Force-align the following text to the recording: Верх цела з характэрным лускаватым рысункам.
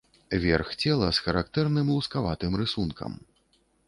Верх 0.43 0.69
цела 0.85 1.09
з 1.17 1.21
характэрным 1.27 1.91
лускаватым 1.97 2.57
рысункам. 2.63 3.11